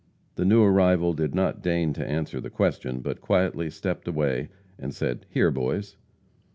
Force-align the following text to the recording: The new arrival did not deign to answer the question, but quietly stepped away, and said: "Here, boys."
The 0.33 0.45
new 0.45 0.63
arrival 0.63 1.13
did 1.13 1.35
not 1.35 1.61
deign 1.61 1.93
to 1.93 2.03
answer 2.03 2.41
the 2.41 2.49
question, 2.49 3.01
but 3.01 3.21
quietly 3.21 3.69
stepped 3.69 4.07
away, 4.07 4.49
and 4.79 4.95
said: 4.95 5.27
"Here, 5.29 5.51
boys." 5.51 5.95